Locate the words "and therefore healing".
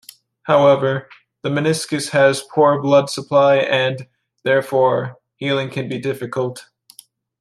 3.57-5.69